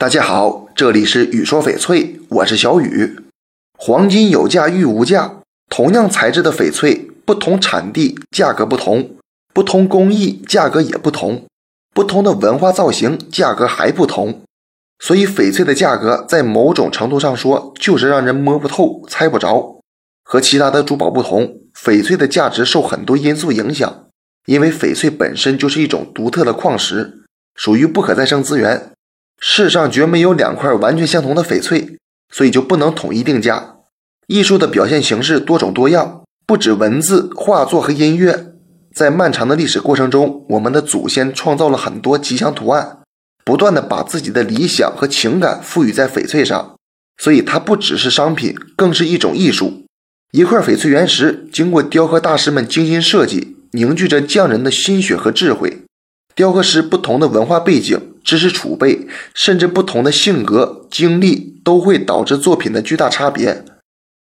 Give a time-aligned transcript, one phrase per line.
[0.00, 3.20] 大家好，这里是雨说翡翠，我是小雨。
[3.76, 9.10] 黄金有价玉无价，同样材质的翡翠，不同产地价格不同，
[9.52, 11.44] 不同工艺价格也不同，
[11.92, 14.40] 不同的文化造型价格还不同。
[15.00, 19.80] 所以翡翠的价格在某种程度上说，就是让人摸不透、猜不着。
[20.24, 24.06] 和其他的珠宝不同，翡翠的价值受很多因素影响，
[24.46, 27.20] 因为翡翠本身就是一种独特的矿石，
[27.54, 28.92] 属于不可再生资源。
[29.42, 31.96] 世上绝没有两块完全相同的翡翠，
[32.30, 33.76] 所以就不能统一定价。
[34.26, 38.52] 艺术的表现形式多种多样，不止文字、画作和音乐。
[38.94, 42.98] 在漫长的历史过程中，我们的祖先创造了很多吉祥图案，
[43.44, 46.76] 不断的把自己的理想和情感赋予在翡翠上，
[47.16, 49.86] 所以它不只是商品，更是一种艺术。
[50.32, 55.82] 一块翡翠原石经过雕刻大师们精心设计，凝聚着匠人的心血和智慧。
[56.34, 58.09] 雕刻师不同的文化背景。
[58.30, 63.64] 知识储备，甚至不同的性格经历，都会导致作品的巨大差别。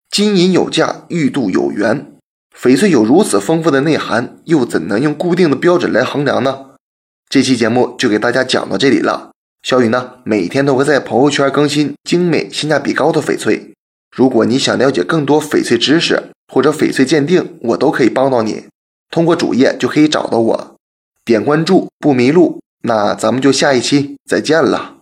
[0.09, 2.13] 金银有价，玉度有缘。
[2.57, 6.67] 翡翠有如此丰富的内涵，又怎能用固定的标准来衡量呢？
[7.29, 9.33] 这期节目就给大家讲到这里了。
[9.65, 13.73] 小雨呢，每天都会在朋友圈更新精美、性价比高的翡翠。
[14.15, 18.67] 如果你想了解更多翡翠知识或者翡翠鉴定，我都可以帮到你。
[19.11, 20.77] 通过主页就可以找到我，
[21.25, 22.61] 点关注不迷路。
[22.87, 24.96] 那咱们就下一期再见了。